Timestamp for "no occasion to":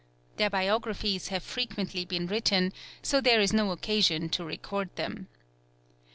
3.53-4.43